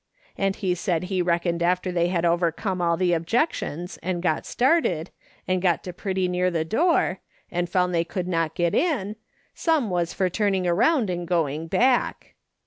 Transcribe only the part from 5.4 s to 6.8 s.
and got to pretty ]iear the